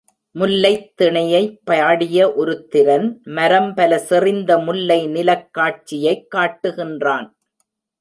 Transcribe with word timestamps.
முல்லைத் 0.35 0.93
திணையைப் 1.01 1.59
பாடிய 1.63 2.27
உருத்திரன் 2.37 3.19
மரம் 3.23 3.73
பல 3.73 4.01
செறிந்த 4.09 4.63
முல்லை 4.63 5.07
நிலக் 5.07 5.53
காட்சியைக் 5.53 6.27
காட்டுகின்றான். 6.35 7.27